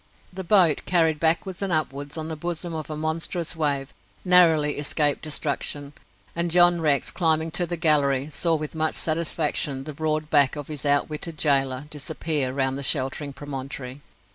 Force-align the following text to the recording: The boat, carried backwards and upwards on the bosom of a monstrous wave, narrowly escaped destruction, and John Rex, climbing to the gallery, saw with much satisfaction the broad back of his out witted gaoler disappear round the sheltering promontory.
The 0.33 0.43
boat, 0.43 0.81
carried 0.87 1.19
backwards 1.19 1.61
and 1.61 1.71
upwards 1.71 2.17
on 2.17 2.27
the 2.27 2.35
bosom 2.35 2.73
of 2.73 2.89
a 2.89 2.97
monstrous 2.97 3.55
wave, 3.55 3.93
narrowly 4.25 4.79
escaped 4.79 5.21
destruction, 5.21 5.93
and 6.35 6.49
John 6.49 6.81
Rex, 6.81 7.11
climbing 7.11 7.51
to 7.51 7.67
the 7.67 7.77
gallery, 7.77 8.31
saw 8.31 8.55
with 8.55 8.73
much 8.73 8.95
satisfaction 8.95 9.83
the 9.83 9.93
broad 9.93 10.31
back 10.31 10.55
of 10.55 10.69
his 10.69 10.87
out 10.87 11.07
witted 11.07 11.37
gaoler 11.37 11.85
disappear 11.91 12.51
round 12.51 12.79
the 12.79 12.83
sheltering 12.83 13.31
promontory. 13.31 14.01